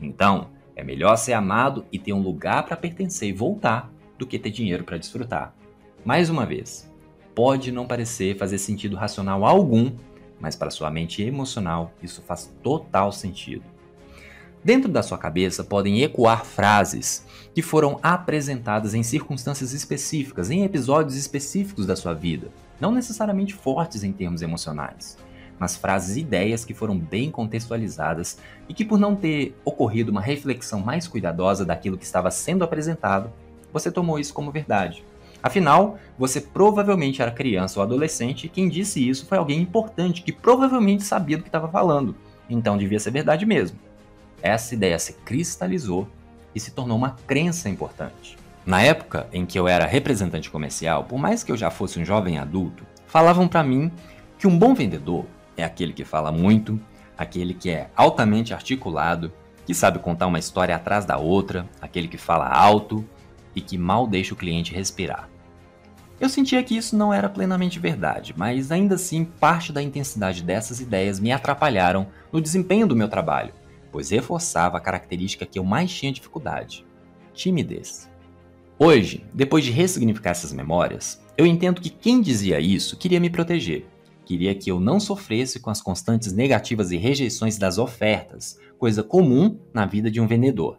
Então, 0.00 0.48
é 0.74 0.82
melhor 0.82 1.14
ser 1.14 1.34
amado 1.34 1.86
e 1.92 2.00
ter 2.00 2.12
um 2.12 2.20
lugar 2.20 2.66
para 2.66 2.76
pertencer 2.76 3.28
e 3.28 3.32
voltar 3.32 3.92
do 4.18 4.26
que 4.26 4.40
ter 4.40 4.50
dinheiro 4.50 4.82
para 4.82 4.98
desfrutar. 4.98 5.54
Mais 6.04 6.30
uma 6.30 6.44
vez, 6.44 6.92
pode 7.32 7.70
não 7.70 7.86
parecer 7.86 8.36
fazer 8.36 8.58
sentido 8.58 8.96
racional 8.96 9.44
algum, 9.44 9.92
mas 10.40 10.56
para 10.56 10.70
sua 10.72 10.90
mente 10.90 11.22
emocional 11.22 11.92
isso 12.02 12.22
faz 12.22 12.52
total 12.60 13.12
sentido. 13.12 13.71
Dentro 14.64 14.88
da 14.88 15.02
sua 15.02 15.18
cabeça 15.18 15.64
podem 15.64 16.02
ecoar 16.02 16.44
frases 16.44 17.26
que 17.52 17.60
foram 17.60 17.98
apresentadas 18.00 18.94
em 18.94 19.02
circunstâncias 19.02 19.72
específicas, 19.72 20.50
em 20.50 20.62
episódios 20.62 21.16
específicos 21.16 21.84
da 21.84 21.96
sua 21.96 22.14
vida, 22.14 22.48
não 22.80 22.92
necessariamente 22.92 23.54
fortes 23.54 24.04
em 24.04 24.12
termos 24.12 24.40
emocionais, 24.40 25.18
mas 25.58 25.76
frases 25.76 26.16
e 26.16 26.20
ideias 26.20 26.64
que 26.64 26.74
foram 26.74 26.96
bem 26.96 27.28
contextualizadas 27.28 28.38
e 28.68 28.72
que, 28.72 28.84
por 28.84 29.00
não 29.00 29.16
ter 29.16 29.52
ocorrido 29.64 30.12
uma 30.12 30.20
reflexão 30.20 30.78
mais 30.78 31.08
cuidadosa 31.08 31.64
daquilo 31.64 31.98
que 31.98 32.04
estava 32.04 32.30
sendo 32.30 32.62
apresentado, 32.62 33.32
você 33.72 33.90
tomou 33.90 34.16
isso 34.16 34.32
como 34.32 34.52
verdade. 34.52 35.04
Afinal, 35.42 35.98
você 36.16 36.40
provavelmente 36.40 37.20
era 37.20 37.32
criança 37.32 37.80
ou 37.80 37.82
adolescente 37.82 38.44
e 38.44 38.48
quem 38.48 38.68
disse 38.68 39.08
isso 39.08 39.26
foi 39.26 39.38
alguém 39.38 39.60
importante 39.60 40.22
que 40.22 40.30
provavelmente 40.30 41.02
sabia 41.02 41.36
do 41.36 41.42
que 41.42 41.48
estava 41.48 41.66
falando, 41.66 42.14
então 42.48 42.78
devia 42.78 43.00
ser 43.00 43.10
verdade 43.10 43.44
mesmo 43.44 43.76
essa 44.42 44.74
ideia 44.74 44.98
se 44.98 45.14
cristalizou 45.14 46.08
e 46.54 46.60
se 46.60 46.72
tornou 46.72 46.98
uma 46.98 47.16
crença 47.26 47.68
importante. 47.68 48.36
Na 48.66 48.82
época 48.82 49.26
em 49.32 49.46
que 49.46 49.58
eu 49.58 49.66
era 49.66 49.86
representante 49.86 50.50
comercial, 50.50 51.04
por 51.04 51.18
mais 51.18 51.42
que 51.42 51.50
eu 51.50 51.56
já 51.56 51.70
fosse 51.70 51.98
um 51.98 52.04
jovem 52.04 52.38
adulto, 52.38 52.84
falavam 53.06 53.48
para 53.48 53.62
mim 53.62 53.90
que 54.38 54.46
um 54.46 54.58
bom 54.58 54.74
vendedor 54.74 55.26
é 55.56 55.64
aquele 55.64 55.92
que 55.92 56.04
fala 56.04 56.30
muito, 56.30 56.80
aquele 57.16 57.54
que 57.54 57.70
é 57.70 57.90
altamente 57.96 58.52
articulado, 58.52 59.32
que 59.64 59.74
sabe 59.74 59.98
contar 59.98 60.26
uma 60.26 60.38
história 60.38 60.74
atrás 60.74 61.04
da 61.04 61.16
outra, 61.16 61.68
aquele 61.80 62.08
que 62.08 62.18
fala 62.18 62.48
alto 62.48 63.04
e 63.54 63.60
que 63.60 63.78
mal 63.78 64.06
deixa 64.06 64.34
o 64.34 64.36
cliente 64.36 64.74
respirar. 64.74 65.28
Eu 66.20 66.28
sentia 66.28 66.62
que 66.62 66.76
isso 66.76 66.96
não 66.96 67.12
era 67.12 67.28
plenamente 67.28 67.80
verdade, 67.80 68.32
mas 68.36 68.70
ainda 68.70 68.94
assim 68.94 69.24
parte 69.24 69.72
da 69.72 69.82
intensidade 69.82 70.42
dessas 70.42 70.80
ideias 70.80 71.18
me 71.18 71.32
atrapalharam 71.32 72.06
no 72.32 72.40
desempenho 72.40 72.86
do 72.86 72.94
meu 72.94 73.08
trabalho 73.08 73.52
pois 73.92 74.10
reforçava 74.10 74.78
a 74.78 74.80
característica 74.80 75.46
que 75.46 75.58
eu 75.58 75.64
mais 75.64 75.92
tinha 75.92 76.10
dificuldade: 76.10 76.84
timidez. 77.34 78.10
Hoje, 78.78 79.24
depois 79.32 79.64
de 79.64 79.70
ressignificar 79.70 80.30
essas 80.30 80.52
memórias, 80.52 81.22
eu 81.36 81.46
entendo 81.46 81.80
que 81.80 81.90
quem 81.90 82.20
dizia 82.20 82.58
isso 82.58 82.96
queria 82.96 83.20
me 83.20 83.30
proteger. 83.30 83.86
Queria 84.24 84.54
que 84.54 84.70
eu 84.70 84.80
não 84.80 84.98
sofresse 84.98 85.60
com 85.60 85.70
as 85.70 85.82
constantes 85.82 86.32
negativas 86.32 86.90
e 86.90 86.96
rejeições 86.96 87.58
das 87.58 87.78
ofertas, 87.78 88.58
coisa 88.78 89.02
comum 89.02 89.58
na 89.74 89.84
vida 89.84 90.10
de 90.10 90.20
um 90.20 90.26
vendedor, 90.26 90.78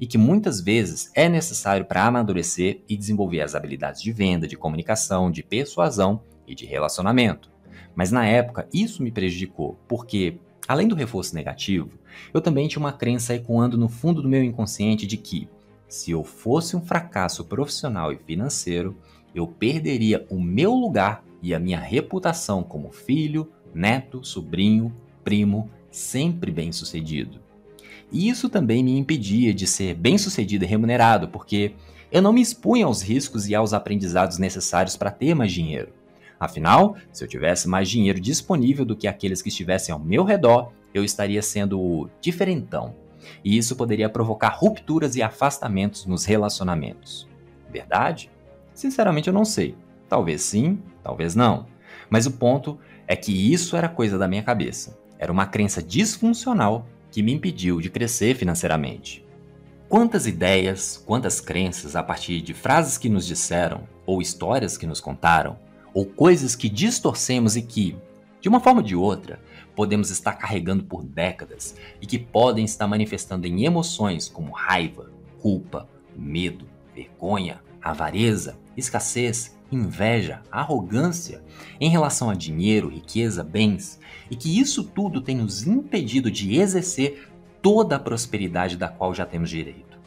e 0.00 0.06
que 0.06 0.16
muitas 0.16 0.60
vezes 0.60 1.10
é 1.14 1.28
necessário 1.28 1.84
para 1.84 2.06
amadurecer 2.06 2.80
e 2.88 2.96
desenvolver 2.96 3.40
as 3.40 3.54
habilidades 3.54 4.00
de 4.00 4.12
venda, 4.12 4.46
de 4.46 4.56
comunicação, 4.56 5.30
de 5.30 5.42
persuasão 5.42 6.22
e 6.46 6.54
de 6.54 6.64
relacionamento. 6.64 7.50
Mas 7.94 8.10
na 8.10 8.26
época 8.26 8.68
isso 8.72 9.02
me 9.02 9.10
prejudicou, 9.10 9.78
porque 9.88 10.38
Além 10.68 10.86
do 10.86 10.94
reforço 10.94 11.34
negativo, 11.34 11.90
eu 12.32 12.40
também 12.40 12.68
tinha 12.68 12.80
uma 12.80 12.92
crença 12.92 13.34
ecoando 13.34 13.76
no 13.76 13.88
fundo 13.88 14.22
do 14.22 14.28
meu 14.28 14.42
inconsciente 14.42 15.06
de 15.06 15.16
que, 15.16 15.48
se 15.88 16.12
eu 16.12 16.22
fosse 16.22 16.76
um 16.76 16.80
fracasso 16.80 17.44
profissional 17.44 18.12
e 18.12 18.16
financeiro, 18.16 18.96
eu 19.34 19.46
perderia 19.46 20.26
o 20.30 20.40
meu 20.40 20.72
lugar 20.72 21.24
e 21.42 21.52
a 21.54 21.58
minha 21.58 21.80
reputação 21.80 22.62
como 22.62 22.92
filho, 22.92 23.50
neto, 23.74 24.24
sobrinho, 24.24 24.94
primo, 25.24 25.68
sempre 25.90 26.50
bem-sucedido. 26.50 27.40
E 28.10 28.28
isso 28.28 28.48
também 28.48 28.84
me 28.84 28.96
impedia 28.96 29.52
de 29.52 29.66
ser 29.66 29.94
bem-sucedido 29.94 30.64
e 30.64 30.68
remunerado, 30.68 31.28
porque 31.28 31.72
eu 32.10 32.22
não 32.22 32.32
me 32.32 32.42
expunha 32.42 32.86
aos 32.86 33.02
riscos 33.02 33.48
e 33.48 33.54
aos 33.54 33.72
aprendizados 33.72 34.38
necessários 34.38 34.96
para 34.96 35.10
ter 35.10 35.34
mais 35.34 35.50
dinheiro. 35.50 35.92
Afinal, 36.42 36.96
se 37.12 37.22
eu 37.22 37.28
tivesse 37.28 37.68
mais 37.68 37.88
dinheiro 37.88 38.18
disponível 38.18 38.84
do 38.84 38.96
que 38.96 39.06
aqueles 39.06 39.40
que 39.40 39.48
estivessem 39.48 39.92
ao 39.92 39.98
meu 40.00 40.24
redor, 40.24 40.72
eu 40.92 41.04
estaria 41.04 41.40
sendo 41.40 42.10
diferentão. 42.20 42.96
E 43.44 43.56
isso 43.56 43.76
poderia 43.76 44.08
provocar 44.08 44.48
rupturas 44.48 45.14
e 45.14 45.22
afastamentos 45.22 46.04
nos 46.04 46.24
relacionamentos. 46.24 47.28
Verdade? 47.70 48.28
Sinceramente, 48.74 49.28
eu 49.28 49.32
não 49.32 49.44
sei. 49.44 49.76
Talvez 50.08 50.42
sim, 50.42 50.82
talvez 51.00 51.36
não. 51.36 51.64
Mas 52.10 52.26
o 52.26 52.32
ponto 52.32 52.76
é 53.06 53.14
que 53.14 53.30
isso 53.52 53.76
era 53.76 53.88
coisa 53.88 54.18
da 54.18 54.26
minha 54.26 54.42
cabeça. 54.42 54.98
Era 55.20 55.30
uma 55.30 55.46
crença 55.46 55.80
disfuncional 55.80 56.88
que 57.12 57.22
me 57.22 57.32
impediu 57.32 57.80
de 57.80 57.88
crescer 57.88 58.34
financeiramente. 58.34 59.24
Quantas 59.88 60.26
ideias, 60.26 61.00
quantas 61.06 61.40
crenças 61.40 61.94
a 61.94 62.02
partir 62.02 62.40
de 62.40 62.52
frases 62.52 62.98
que 62.98 63.08
nos 63.08 63.24
disseram 63.28 63.86
ou 64.04 64.20
histórias 64.20 64.76
que 64.76 64.88
nos 64.88 65.00
contaram 65.00 65.56
ou 65.94 66.06
coisas 66.06 66.56
que 66.56 66.68
distorcemos 66.68 67.56
e 67.56 67.62
que, 67.62 67.96
de 68.40 68.48
uma 68.48 68.60
forma 68.60 68.80
ou 68.80 68.86
de 68.86 68.96
outra, 68.96 69.40
podemos 69.74 70.10
estar 70.10 70.34
carregando 70.34 70.84
por 70.84 71.02
décadas 71.02 71.76
e 72.00 72.06
que 72.06 72.18
podem 72.18 72.64
estar 72.64 72.86
manifestando 72.86 73.46
em 73.46 73.64
emoções 73.64 74.28
como 74.28 74.52
raiva, 74.52 75.10
culpa, 75.40 75.88
medo, 76.16 76.66
vergonha, 76.94 77.60
avareza, 77.80 78.58
escassez, 78.76 79.58
inveja, 79.70 80.42
arrogância 80.50 81.42
em 81.80 81.88
relação 81.88 82.28
a 82.28 82.34
dinheiro, 82.34 82.88
riqueza, 82.88 83.42
bens, 83.42 83.98
e 84.30 84.36
que 84.36 84.60
isso 84.60 84.84
tudo 84.84 85.20
tem 85.20 85.36
nos 85.36 85.66
impedido 85.66 86.30
de 86.30 86.58
exercer 86.58 87.30
toda 87.62 87.96
a 87.96 88.00
prosperidade 88.00 88.76
da 88.76 88.88
qual 88.88 89.14
já 89.14 89.24
temos 89.24 89.48
direito. 89.48 89.98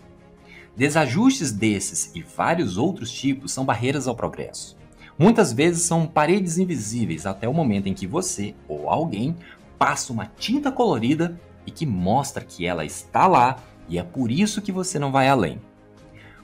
Desajustes 0.76 1.52
desses 1.52 2.14
e 2.14 2.22
vários 2.22 2.78
outros 2.78 3.10
tipos 3.12 3.52
são 3.52 3.66
barreiras 3.66 4.08
ao 4.08 4.16
progresso. 4.16 4.75
Muitas 5.18 5.54
vezes 5.54 5.84
são 5.84 6.06
paredes 6.06 6.58
invisíveis 6.58 7.26
até 7.26 7.48
o 7.48 7.54
momento 7.54 7.88
em 7.88 7.94
que 7.94 8.06
você 8.06 8.54
ou 8.68 8.90
alguém 8.90 9.36
passa 9.80 10.12
uma 10.12 10.26
tinta 10.26 10.72
colorida 10.72 11.40
e 11.66 11.72
que 11.72 11.86
mostra 11.86 12.44
que 12.44 12.66
ela 12.66 12.84
está 12.84 13.26
lá 13.26 13.58
e 13.88 13.98
é 13.98 14.04
por 14.04 14.30
isso 14.30 14.62
que 14.62 14.74
você 14.74 15.00
não 15.00 15.14
vai 15.14 15.30
além. 15.30 15.60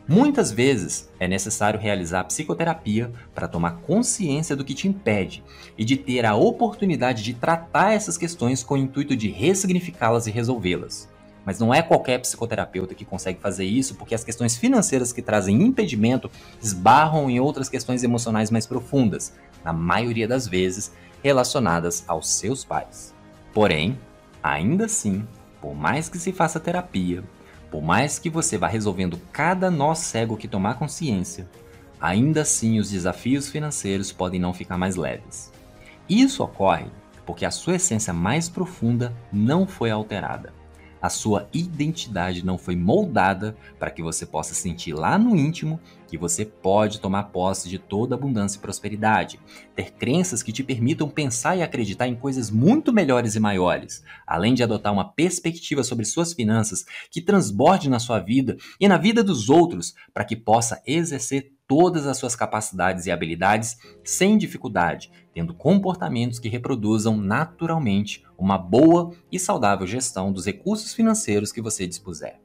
Muitas 0.07 0.51
vezes 0.51 1.09
é 1.19 1.27
necessário 1.27 1.79
realizar 1.79 2.23
psicoterapia 2.23 3.11
para 3.35 3.47
tomar 3.47 3.77
consciência 3.81 4.55
do 4.55 4.63
que 4.63 4.73
te 4.73 4.87
impede 4.87 5.43
e 5.77 5.83
de 5.83 5.97
ter 5.97 6.25
a 6.25 6.35
oportunidade 6.35 7.23
de 7.23 7.33
tratar 7.33 7.93
essas 7.93 8.17
questões 8.17 8.63
com 8.63 8.75
o 8.75 8.77
intuito 8.77 9.15
de 9.15 9.29
ressignificá-las 9.29 10.27
e 10.27 10.31
resolvê-las. 10.31 11.10
Mas 11.45 11.59
não 11.59 11.73
é 11.73 11.81
qualquer 11.81 12.19
psicoterapeuta 12.19 12.93
que 12.93 13.05
consegue 13.05 13.39
fazer 13.39 13.65
isso, 13.65 13.95
porque 13.95 14.13
as 14.13 14.23
questões 14.23 14.55
financeiras 14.55 15.11
que 15.11 15.21
trazem 15.21 15.61
impedimento 15.61 16.29
esbarram 16.61 17.29
em 17.29 17.39
outras 17.39 17.67
questões 17.67 18.03
emocionais 18.03 18.51
mais 18.51 18.67
profundas, 18.67 19.33
na 19.63 19.73
maioria 19.73 20.27
das 20.27 20.47
vezes 20.47 20.91
relacionadas 21.23 22.03
aos 22.07 22.29
seus 22.29 22.63
pais. 22.63 23.13
Porém, 23.53 23.99
ainda 24.41 24.85
assim, 24.85 25.27
por 25.59 25.75
mais 25.75 26.09
que 26.09 26.17
se 26.17 26.31
faça 26.31 26.59
terapia, 26.59 27.23
por 27.69 27.81
mais 27.81 28.19
que 28.19 28.29
você 28.29 28.57
vá 28.57 28.67
resolvendo 28.67 29.19
cada 29.31 29.71
nó 29.71 29.95
cego 29.95 30.37
que 30.37 30.47
tomar 30.47 30.75
consciência, 30.75 31.49
ainda 31.99 32.41
assim 32.41 32.79
os 32.79 32.89
desafios 32.89 33.49
financeiros 33.49 34.11
podem 34.11 34.39
não 34.39 34.53
ficar 34.53 34.77
mais 34.77 34.95
leves. 34.95 35.51
Isso 36.09 36.43
ocorre 36.43 36.87
porque 37.25 37.45
a 37.45 37.51
sua 37.51 37.75
essência 37.75 38.13
mais 38.13 38.49
profunda 38.49 39.15
não 39.31 39.65
foi 39.65 39.91
alterada 39.91 40.60
a 41.01 41.09
sua 41.09 41.49
identidade 41.53 42.45
não 42.45 42.57
foi 42.57 42.75
moldada 42.75 43.55
para 43.79 43.89
que 43.89 44.03
você 44.03 44.25
possa 44.25 44.53
sentir 44.53 44.93
lá 44.93 45.17
no 45.17 45.35
íntimo 45.35 45.79
que 46.07 46.17
você 46.17 46.43
pode 46.43 46.99
tomar 46.99 47.23
posse 47.23 47.69
de 47.69 47.79
toda 47.79 48.15
abundância 48.15 48.57
e 48.57 48.61
prosperidade, 48.61 49.39
ter 49.73 49.91
crenças 49.93 50.43
que 50.43 50.51
te 50.51 50.61
permitam 50.61 51.09
pensar 51.09 51.55
e 51.55 51.63
acreditar 51.63 52.05
em 52.05 52.15
coisas 52.15 52.51
muito 52.51 52.91
melhores 52.91 53.35
e 53.35 53.39
maiores, 53.39 54.03
além 54.27 54.53
de 54.53 54.61
adotar 54.61 54.91
uma 54.91 55.09
perspectiva 55.09 55.83
sobre 55.83 56.03
suas 56.03 56.33
finanças 56.33 56.83
que 57.09 57.21
transborde 57.21 57.89
na 57.89 57.97
sua 57.97 58.19
vida 58.19 58.57
e 58.77 58.89
na 58.89 58.97
vida 58.97 59.23
dos 59.23 59.49
outros 59.49 59.95
para 60.13 60.25
que 60.25 60.35
possa 60.35 60.81
exercer 60.85 61.53
todas 61.71 62.05
as 62.05 62.17
suas 62.17 62.35
capacidades 62.35 63.05
e 63.05 63.11
habilidades 63.11 63.77
sem 64.03 64.37
dificuldade, 64.37 65.09
tendo 65.33 65.53
comportamentos 65.53 66.37
que 66.37 66.49
reproduzam 66.49 67.15
naturalmente 67.15 68.25
uma 68.37 68.57
boa 68.57 69.13
e 69.31 69.39
saudável 69.39 69.87
gestão 69.87 70.33
dos 70.33 70.45
recursos 70.45 70.93
financeiros 70.93 71.49
que 71.49 71.61
você 71.61 71.87
dispuser. 71.87 72.41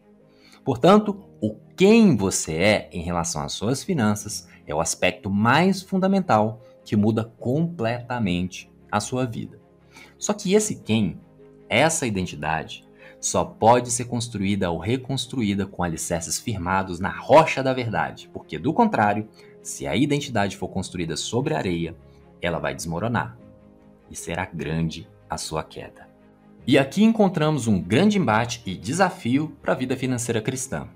Portanto, 0.64 1.24
o 1.40 1.56
quem 1.76 2.14
você 2.14 2.52
é 2.52 2.90
em 2.92 3.02
relação 3.02 3.42
às 3.42 3.52
suas 3.52 3.82
finanças 3.82 4.46
é 4.64 4.72
o 4.72 4.80
aspecto 4.80 5.28
mais 5.28 5.82
fundamental 5.82 6.62
que 6.84 6.94
muda 6.94 7.24
completamente 7.24 8.70
a 8.92 9.00
sua 9.00 9.26
vida. 9.26 9.60
Só 10.16 10.32
que 10.32 10.54
esse 10.54 10.76
quem, 10.82 11.20
essa 11.68 12.06
identidade, 12.06 12.85
só 13.26 13.44
pode 13.44 13.90
ser 13.90 14.04
construída 14.04 14.70
ou 14.70 14.78
reconstruída 14.78 15.66
com 15.66 15.82
alicerces 15.82 16.38
firmados 16.38 17.00
na 17.00 17.10
rocha 17.10 17.60
da 17.60 17.74
verdade, 17.74 18.30
porque 18.32 18.56
do 18.56 18.72
contrário, 18.72 19.28
se 19.60 19.84
a 19.84 19.96
identidade 19.96 20.56
for 20.56 20.68
construída 20.68 21.16
sobre 21.16 21.52
areia, 21.52 21.96
ela 22.40 22.60
vai 22.60 22.72
desmoronar 22.72 23.36
e 24.08 24.14
será 24.14 24.46
grande 24.46 25.08
a 25.28 25.36
sua 25.36 25.64
queda. 25.64 26.06
E 26.64 26.78
aqui 26.78 27.02
encontramos 27.02 27.66
um 27.66 27.80
grande 27.80 28.16
embate 28.16 28.62
e 28.64 28.76
desafio 28.76 29.56
para 29.60 29.72
a 29.72 29.76
vida 29.76 29.96
financeira 29.96 30.40
cristã. 30.40 30.86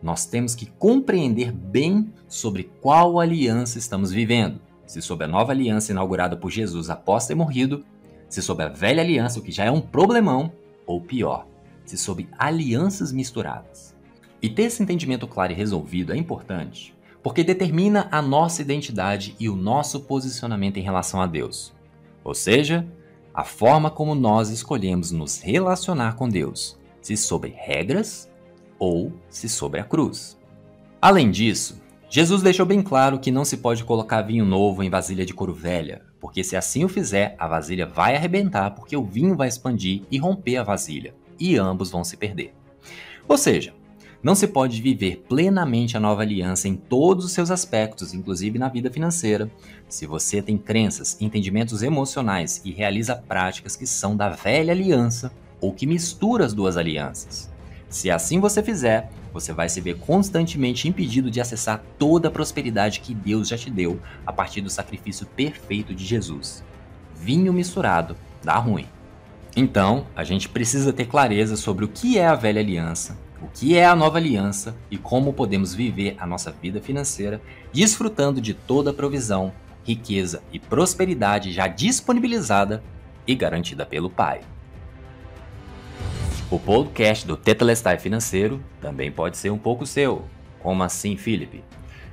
Nós 0.00 0.24
temos 0.24 0.54
que 0.54 0.66
compreender 0.66 1.50
bem 1.50 2.12
sobre 2.28 2.70
qual 2.80 3.18
aliança 3.18 3.78
estamos 3.78 4.12
vivendo. 4.12 4.60
Se 4.86 5.02
sobre 5.02 5.24
a 5.24 5.28
nova 5.28 5.50
aliança 5.50 5.90
inaugurada 5.90 6.36
por 6.36 6.52
Jesus 6.52 6.88
após 6.88 7.26
ter 7.26 7.34
morrido, 7.34 7.84
se 8.28 8.40
sobre 8.40 8.64
a 8.64 8.68
velha 8.68 9.02
aliança, 9.02 9.40
o 9.40 9.42
que 9.42 9.50
já 9.50 9.64
é 9.64 9.70
um 9.72 9.80
problemão, 9.80 10.52
ou 10.86 11.00
pior, 11.00 11.46
se 11.90 11.98
sob 11.98 12.28
alianças 12.38 13.10
misturadas. 13.10 13.96
E 14.40 14.48
ter 14.48 14.62
esse 14.62 14.80
entendimento 14.80 15.26
claro 15.26 15.52
e 15.52 15.56
resolvido 15.56 16.12
é 16.12 16.16
importante, 16.16 16.94
porque 17.20 17.42
determina 17.42 18.08
a 18.12 18.22
nossa 18.22 18.62
identidade 18.62 19.34
e 19.40 19.48
o 19.48 19.56
nosso 19.56 20.00
posicionamento 20.00 20.76
em 20.76 20.82
relação 20.82 21.20
a 21.20 21.26
Deus. 21.26 21.72
Ou 22.22 22.32
seja, 22.32 22.86
a 23.34 23.42
forma 23.42 23.90
como 23.90 24.14
nós 24.14 24.50
escolhemos 24.50 25.10
nos 25.10 25.40
relacionar 25.40 26.14
com 26.14 26.28
Deus, 26.28 26.78
se 27.02 27.16
sobre 27.16 27.52
regras 27.56 28.30
ou 28.78 29.12
se 29.28 29.48
sobre 29.48 29.80
a 29.80 29.84
cruz. 29.84 30.38
Além 31.02 31.28
disso, 31.28 31.82
Jesus 32.08 32.40
deixou 32.40 32.64
bem 32.64 32.82
claro 32.82 33.18
que 33.18 33.32
não 33.32 33.44
se 33.44 33.56
pode 33.56 33.82
colocar 33.82 34.22
vinho 34.22 34.44
novo 34.44 34.82
em 34.82 34.90
vasilha 34.90 35.26
de 35.26 35.34
couro 35.34 35.52
velha, 35.52 36.02
porque 36.20 36.44
se 36.44 36.56
assim 36.56 36.84
o 36.84 36.88
fizer, 36.88 37.34
a 37.36 37.48
vasilha 37.48 37.84
vai 37.84 38.14
arrebentar 38.14 38.70
porque 38.70 38.96
o 38.96 39.04
vinho 39.04 39.36
vai 39.36 39.48
expandir 39.48 40.02
e 40.08 40.18
romper 40.18 40.56
a 40.56 40.62
vasilha 40.62 41.14
e 41.40 41.56
ambos 41.56 41.90
vão 41.90 42.04
se 42.04 42.16
perder. 42.16 42.54
Ou 43.26 43.38
seja, 43.38 43.74
não 44.22 44.34
se 44.34 44.46
pode 44.46 44.82
viver 44.82 45.24
plenamente 45.26 45.96
a 45.96 46.00
nova 46.00 46.20
aliança 46.20 46.68
em 46.68 46.76
todos 46.76 47.24
os 47.24 47.32
seus 47.32 47.50
aspectos, 47.50 48.12
inclusive 48.12 48.58
na 48.58 48.68
vida 48.68 48.90
financeira, 48.90 49.50
se 49.88 50.06
você 50.06 50.42
tem 50.42 50.58
crenças, 50.58 51.16
entendimentos 51.22 51.82
emocionais 51.82 52.60
e 52.62 52.70
realiza 52.70 53.16
práticas 53.16 53.76
que 53.76 53.86
são 53.86 54.14
da 54.14 54.28
velha 54.28 54.72
aliança 54.72 55.32
ou 55.58 55.72
que 55.72 55.86
mistura 55.86 56.44
as 56.44 56.52
duas 56.52 56.76
alianças. 56.76 57.50
Se 57.88 58.10
assim 58.10 58.38
você 58.38 58.62
fizer, 58.62 59.10
você 59.32 59.54
vai 59.54 59.70
se 59.70 59.80
ver 59.80 59.98
constantemente 59.98 60.86
impedido 60.86 61.30
de 61.30 61.40
acessar 61.40 61.82
toda 61.98 62.28
a 62.28 62.30
prosperidade 62.30 63.00
que 63.00 63.14
Deus 63.14 63.48
já 63.48 63.56
te 63.56 63.70
deu 63.70 63.98
a 64.26 64.32
partir 64.32 64.60
do 64.60 64.68
sacrifício 64.68 65.26
perfeito 65.26 65.94
de 65.94 66.04
Jesus. 66.04 66.62
Vinho 67.14 67.52
misturado 67.52 68.16
dá 68.44 68.56
ruim. 68.58 68.86
Então, 69.56 70.06
a 70.14 70.22
gente 70.22 70.48
precisa 70.48 70.92
ter 70.92 71.06
clareza 71.06 71.56
sobre 71.56 71.84
o 71.84 71.88
que 71.88 72.18
é 72.18 72.26
a 72.26 72.36
velha 72.36 72.60
aliança, 72.60 73.18
o 73.42 73.48
que 73.48 73.76
é 73.76 73.84
a 73.84 73.96
nova 73.96 74.18
aliança 74.18 74.76
e 74.90 74.96
como 74.96 75.32
podemos 75.32 75.74
viver 75.74 76.14
a 76.18 76.26
nossa 76.26 76.52
vida 76.52 76.80
financeira 76.80 77.40
desfrutando 77.72 78.40
de 78.40 78.54
toda 78.54 78.90
a 78.90 78.94
provisão, 78.94 79.52
riqueza 79.84 80.42
e 80.52 80.58
prosperidade 80.58 81.52
já 81.52 81.66
disponibilizada 81.66 82.82
e 83.26 83.34
garantida 83.34 83.84
pelo 83.84 84.08
Pai. 84.08 84.40
O 86.48 86.58
podcast 86.58 87.26
do 87.26 87.36
Tetelestai 87.36 87.98
Financeiro 87.98 88.62
também 88.80 89.10
pode 89.10 89.36
ser 89.36 89.50
um 89.50 89.58
pouco 89.58 89.86
seu. 89.86 90.24
Como 90.60 90.82
assim, 90.82 91.16
Felipe? 91.16 91.64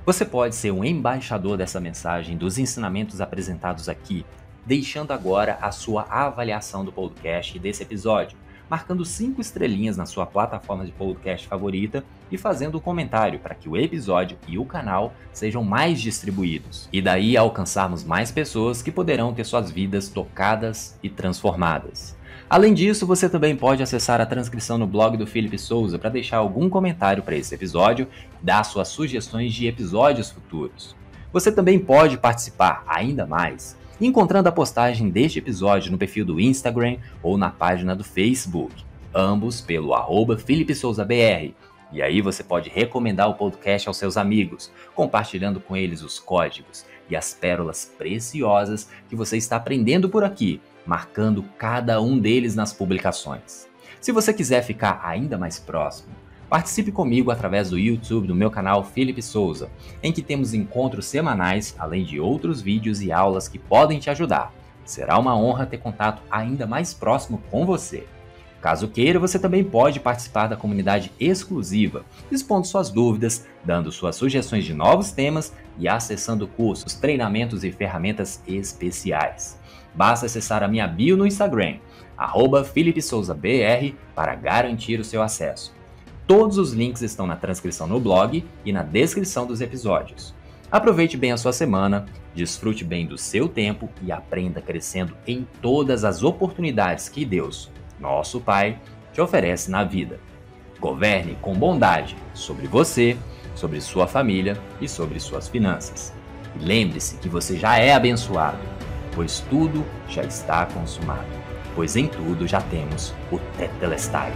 Você 0.06 0.23
pode 0.23 0.56
ser 0.56 0.71
um 0.71 0.86
embaixador 0.86 1.58
dessa 1.58 1.80
mensagem, 1.80 2.38
dos 2.38 2.58
ensinamentos 2.58 3.19
apresentados 3.19 3.89
aqui 3.89 4.26
deixando 4.68 5.12
agora 5.12 5.58
a 5.62 5.72
sua 5.72 6.06
avaliação 6.10 6.84
do 6.84 6.92
podcast 6.92 7.58
desse 7.58 7.84
episódio, 7.84 8.38
marcando 8.70 9.06
cinco 9.06 9.40
estrelinhas 9.40 9.96
na 9.96 10.06
sua 10.06 10.26
plataforma 10.26 10.86
de 10.86 10.92
podcast 10.92 11.48
favorita 11.48 12.04
e 12.30 12.38
fazendo 12.38 12.78
um 12.78 12.82
comentário 12.82 13.40
para 13.40 13.56
que 13.56 13.70
o 13.70 13.78
episódio 13.78 14.38
e 14.46 14.58
o 14.58 14.66
canal 14.66 15.14
sejam 15.32 15.64
mais 15.64 16.02
distribuídos 16.02 16.90
e 16.92 17.02
daí 17.02 17.38
alcançarmos 17.38 18.04
mais 18.04 18.30
pessoas 18.30 18.82
que 18.82 18.92
poderão 18.92 19.34
ter 19.34 19.46
suas 19.46 19.72
vidas 19.72 20.10
tocadas 20.10 21.00
e 21.02 21.10
transformadas. 21.10 22.18
Além 22.50 22.74
disso, 22.74 23.08
você 23.08 23.30
também 23.30 23.56
pode 23.56 23.82
acessar 23.82 24.20
a 24.20 24.26
transcrição 24.26 24.78
no 24.78 24.86
blog 24.86 25.16
do 25.16 25.26
Felipe 25.26 25.58
Souza 25.58 25.98
para 25.98 26.10
deixar 26.10 26.38
algum 26.38 26.70
comentário 26.70 27.24
para 27.24 27.38
esse 27.38 27.56
episódio 27.56 28.06
e 28.42 28.46
dar 28.46 28.66
suas 28.66 28.90
sugestões 28.90 29.54
de 29.54 29.66
episódios 29.66 30.30
futuros. 30.30 30.94
Você 31.32 31.54
também 31.54 31.80
pode 31.80 32.18
participar 32.18 32.84
ainda 32.86 33.26
mais 33.26 33.78
encontrando 34.06 34.48
a 34.50 34.52
postagem 34.52 35.10
deste 35.10 35.40
episódio 35.40 35.92
no 35.92 35.98
perfil 35.98 36.26
do 36.26 36.40
Instagram 36.40 36.98
ou 37.24 37.38
na 37.38 37.50
página 37.50 37.96
do 37.96 38.04
Facebook, 38.04 38.86
ambos 39.14 39.62
pelo 39.62 39.94
arroba. 39.94 40.38
E 41.92 42.02
aí 42.02 42.22
você 42.22 42.44
pode 42.44 42.70
recomendar 42.70 43.30
o 43.30 43.36
podcast 43.36 43.88
aos 43.88 43.98
seus 43.98 44.18
amigos, 44.18 44.72
compartilhando 44.94 45.60
com 45.60 45.76
eles 45.76 46.04
os 46.04 46.20
códigos 46.20 46.86
e 47.10 47.16
as 47.16 47.34
pérolas 47.34 47.86
preciosas 47.98 48.90
que 49.10 49.16
você 49.16 49.38
está 49.38 49.56
aprendendo 49.56 50.10
por 50.10 50.24
aqui, 50.24 50.62
marcando 50.86 51.44
cada 51.58 52.02
um 52.02 52.20
deles 52.20 52.56
nas 52.56 52.74
publicações. 52.74 53.68
Se 54.02 54.12
você 54.12 54.34
quiser 54.34 54.64
ficar 54.64 55.02
ainda 55.04 55.38
mais 55.38 55.60
próximo, 55.60 56.14
Participe 56.50 56.94
comigo 56.94 57.30
através 57.30 57.70
do 57.70 57.78
YouTube 57.78 58.28
do 58.28 58.36
meu 58.36 58.50
canal 58.50 58.82
Felipe 58.82 59.22
Souza, 59.22 59.70
em 60.02 60.14
que 60.14 60.22
temos 60.22 60.54
encontros 60.54 61.06
semanais, 61.06 61.76
além 61.78 62.06
de 62.06 62.22
outros 62.22 62.62
vídeos 62.62 63.02
e 63.02 63.12
aulas 63.12 63.50
que 63.50 63.60
podem 63.60 64.00
te 64.00 64.10
ajudar. 64.10 64.54
Será 64.86 65.20
uma 65.20 65.38
honra 65.38 65.66
ter 65.66 65.78
contato 65.78 66.22
ainda 66.32 66.66
mais 66.66 66.94
próximo 66.94 67.44
com 67.52 67.66
você. 67.66 68.08
Caso 68.62 68.88
queira, 68.88 69.20
você 69.20 69.38
também 69.38 69.64
pode 69.64 70.00
participar 70.00 70.48
da 70.48 70.56
comunidade 70.56 71.12
exclusiva, 71.20 72.06
expondo 72.32 72.66
suas 72.66 72.90
dúvidas, 72.90 73.46
dando 73.64 73.92
suas 73.92 74.16
sugestões 74.16 74.64
de 74.64 74.74
novos 74.74 75.12
temas 75.12 75.54
e 75.78 75.88
acessando 75.88 76.48
cursos, 76.48 76.96
treinamentos 76.96 77.66
e 77.66 77.72
ferramentas 77.72 78.42
especiais. 78.48 79.60
Basta 79.94 80.26
acessar 80.26 80.64
a 80.64 80.68
minha 80.68 80.88
bio 80.88 81.18
no 81.18 81.28
Instagram, 81.28 81.78
arroba 82.18 82.66
para 84.16 84.36
garantir 84.36 85.00
o 85.00 85.04
seu 85.04 85.22
acesso. 85.22 85.77
Todos 86.28 86.58
os 86.58 86.74
links 86.74 87.02
estão 87.02 87.26
na 87.26 87.38
transcrição 87.38 87.88
no 87.88 88.02
blog 88.02 88.44
e 88.66 88.74
na 88.74 88.84
descrição 88.84 89.46
dos 89.48 89.62
episódios. 89.62 90.36
Aproveite 90.70 91.16
bem 91.16 91.32
a 91.32 91.38
sua 91.38 91.54
semana, 91.54 92.06
desfrute 92.36 92.84
bem 92.84 93.08
do 93.08 93.18
seu 93.18 93.48
tempo 93.48 93.90
e 94.04 94.12
aprenda 94.12 94.62
crescendo 94.62 95.16
em 95.26 95.48
todas 95.62 96.04
as 96.04 96.24
oportunidades 96.24 97.08
que 97.08 97.24
Deus, 97.24 97.72
nosso 97.98 98.42
Pai, 98.42 98.78
te 99.13 99.22
oferece 99.22 99.72
na 99.72 99.86
vida. 99.86 100.20
Governe 100.82 101.38
com 101.42 101.54
bondade 101.54 102.18
sobre 102.34 102.68
você, 102.68 103.18
sobre 103.56 103.80
sua 103.80 104.06
família 104.06 104.62
e 104.82 104.90
sobre 104.90 105.22
suas 105.22 105.48
finanças. 105.48 106.13
E 106.60 106.66
lembre-se 106.66 107.16
que 107.20 107.30
você 107.30 107.58
já 107.58 107.78
é 107.78 107.94
abençoado, 107.94 108.60
pois 109.16 109.40
tudo 109.50 109.86
já 110.10 110.24
está 110.24 110.66
consumado, 110.66 111.30
pois 111.74 111.96
em 111.96 112.06
tudo 112.06 112.46
já 112.46 112.60
temos 112.60 113.13
o 113.32 113.40
Tetelestai. 113.58 114.34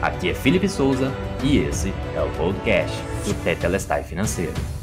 Aqui 0.00 0.30
é 0.30 0.34
Felipe 0.34 0.68
Souza 0.68 1.12
e 1.42 1.58
esse 1.58 1.92
é 2.14 2.22
o 2.22 2.30
podcast 2.36 2.96
do 3.24 3.34
Tetelestai 3.42 4.04
Financeiro. 4.04 4.77